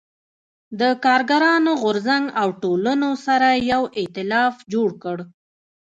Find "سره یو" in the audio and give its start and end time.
3.25-3.83